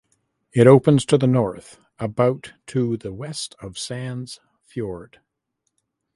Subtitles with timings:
[0.51, 5.19] It opens to the north about to the west of Sands Fjord.